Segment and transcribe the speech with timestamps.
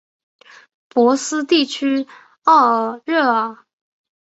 [0.89, 2.07] 博斯地区
[2.45, 3.55] 奥尔热尔。